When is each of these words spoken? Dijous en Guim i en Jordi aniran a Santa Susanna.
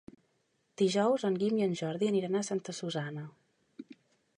Dijous 0.83 1.27
en 1.29 1.37
Guim 1.43 1.61
i 1.61 1.67
en 1.67 1.77
Jordi 1.83 2.09
aniran 2.13 2.41
a 2.41 2.45
Santa 2.51 2.79
Susanna. 2.79 3.29